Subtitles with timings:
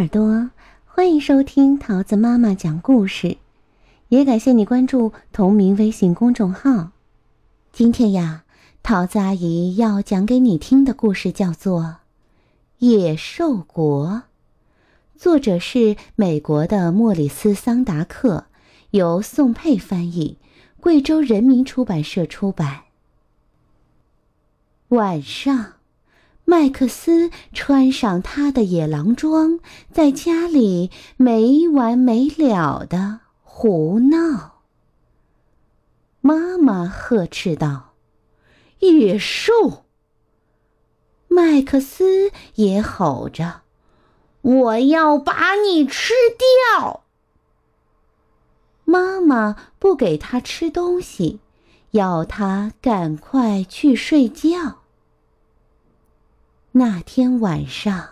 [0.00, 0.50] 耳朵，
[0.86, 3.36] 欢迎收听桃子妈妈讲故事，
[4.08, 6.92] 也感谢你关注同名微信公众号。
[7.70, 8.44] 今天呀，
[8.82, 11.82] 桃子阿姨要讲给你听的故事叫做
[12.78, 14.08] 《野兽国》，
[15.18, 18.46] 作者是美国的莫里斯·桑达克，
[18.92, 20.38] 由宋佩翻译，
[20.80, 22.84] 贵州人民出版社出版。
[24.88, 25.74] 晚上。
[26.50, 29.60] 麦克斯穿上他的野狼装，
[29.92, 34.62] 在家里没完没了的胡闹。
[36.20, 37.94] 妈妈呵斥道
[38.82, 39.84] ：“野兽！”
[41.30, 43.60] 麦克斯也吼着
[44.42, 46.12] ：“我要把你吃
[46.76, 47.04] 掉！”
[48.84, 51.38] 妈妈不给他吃东西，
[51.92, 54.79] 要他赶快去睡觉。
[56.72, 58.10] 那天晚上，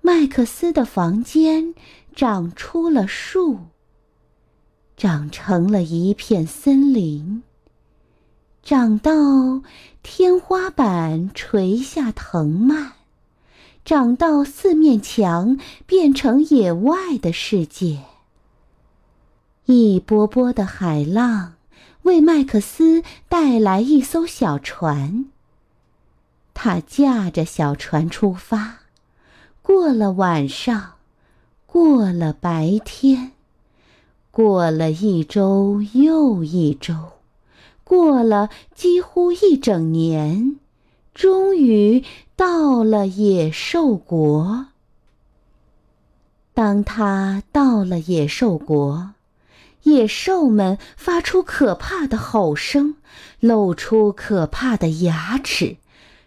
[0.00, 1.74] 麦克斯的房间
[2.12, 3.60] 长出了树，
[4.96, 7.44] 长成了一片森林，
[8.64, 9.62] 长到
[10.02, 12.94] 天花板垂下藤蔓，
[13.84, 18.00] 长到四面墙变成野外的世界。
[19.66, 21.54] 一波波的海浪
[22.02, 25.26] 为麦克斯带来一艘小船。
[26.54, 28.80] 他驾着小船出发，
[29.62, 30.92] 过了晚上，
[31.66, 33.32] 过了白天，
[34.30, 36.94] 过了一周又一周，
[37.84, 40.58] 过了几乎一整年，
[41.14, 42.04] 终于
[42.36, 44.66] 到了野兽国。
[46.54, 49.12] 当他到了野兽国，
[49.84, 52.96] 野兽们发出可怕的吼声，
[53.40, 55.78] 露出可怕的牙齿。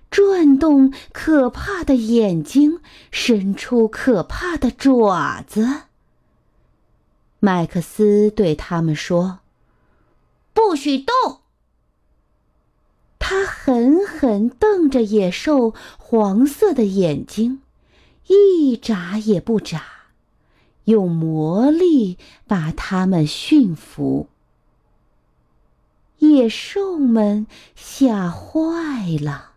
[0.09, 2.79] 转动可怕的眼睛，
[3.11, 5.83] 伸出可怕的爪子。
[7.39, 9.39] 麦克斯对他们说
[10.53, 11.41] ：“不许动！”
[13.19, 17.61] 他狠狠瞪着野兽黄色的眼睛，
[18.27, 19.83] 一眨也不眨，
[20.85, 24.27] 用魔力把他们驯服。
[26.19, 29.54] 野兽们吓坏了。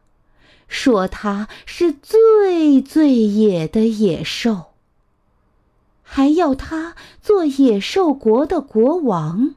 [0.68, 4.66] 说他是最最野的野兽，
[6.02, 9.54] 还要他做野兽国的国王。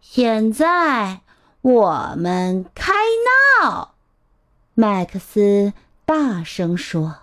[0.00, 1.20] 现在
[1.60, 2.92] 我们开
[3.62, 3.94] 闹！
[4.74, 5.72] 麦克斯
[6.04, 7.18] 大声说。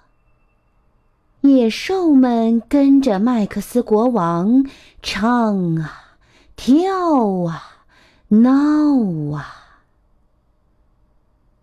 [1.41, 4.65] 野兽们跟着麦克斯国王
[5.01, 6.17] 唱啊，
[6.57, 7.85] 跳啊，
[8.27, 9.68] 闹啊。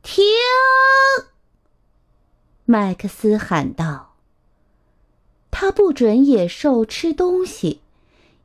[0.07, 0.25] 停！
[2.65, 4.15] 麦克斯喊道。
[5.51, 7.81] 他不准野兽吃东西，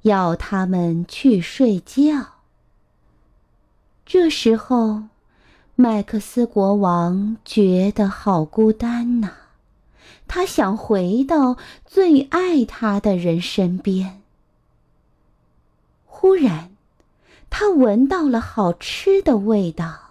[0.01, 2.39] 要他们去睡觉。
[4.07, 5.03] 这时候，
[5.75, 9.29] 麦克斯国王觉得好孤单呐，
[10.27, 14.23] 他想回到最爱他的人身边。
[16.07, 16.71] 忽然，
[17.51, 20.10] 他闻到了好吃的味道。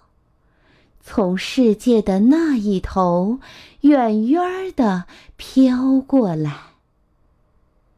[1.13, 3.41] 从世界的那一头，
[3.81, 5.07] 远远的
[5.37, 6.57] 飘过来。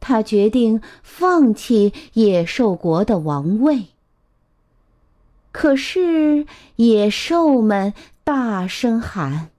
[0.01, 3.89] 他决定放弃野兽国的王位。
[5.53, 6.47] 可是
[6.77, 7.93] 野兽们
[8.25, 9.51] 大声喊：“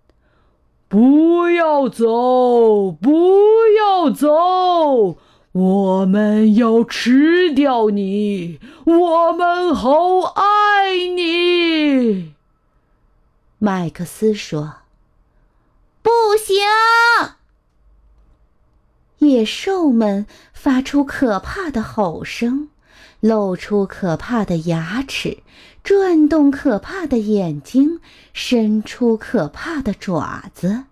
[0.90, 3.38] 不要走，不
[3.78, 5.18] 要走！
[5.52, 12.33] 我们要吃掉你，我们好爱你！”
[13.66, 14.80] 麦克斯说
[16.04, 16.58] ：“不行！”
[19.20, 22.68] 野兽们发出可怕的吼声，
[23.22, 25.38] 露出可怕的牙齿，
[25.82, 28.02] 转动可怕的眼睛，
[28.34, 30.84] 伸出可怕的爪子。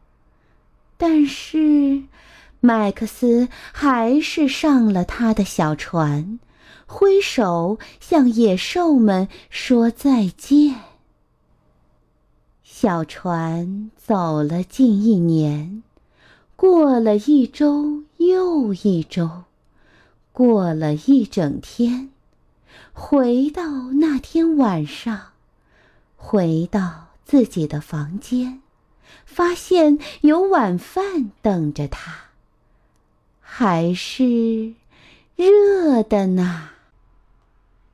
[0.96, 2.04] 但是，
[2.62, 6.40] 麦克斯还是上了他的小船，
[6.86, 10.80] 挥手向野兽们说再见。
[12.82, 15.84] 小船走了近一年，
[16.56, 19.44] 过了一周又一周，
[20.32, 22.10] 过了一整天，
[22.92, 25.28] 回到那天晚上，
[26.16, 28.64] 回到自己的房间，
[29.26, 32.32] 发现有晚饭等着他，
[33.40, 34.74] 还是
[35.36, 36.70] 热的呢。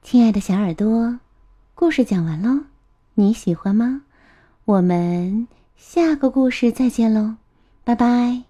[0.02, 1.20] 亲爱的小耳朵，
[1.76, 2.62] 故事讲完喽，
[3.16, 4.04] 你喜欢吗？
[4.68, 5.48] 我们
[5.78, 7.36] 下个故事再见喽，
[7.86, 8.47] 拜拜。